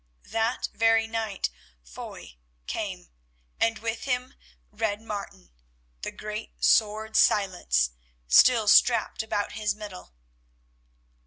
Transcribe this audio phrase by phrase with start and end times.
[0.25, 1.51] That very night
[1.83, 3.09] Foy came,
[3.59, 4.33] and with him
[4.71, 5.51] Red Martin,
[6.01, 7.91] the great sword Silence
[8.27, 10.15] still strapped about his middle.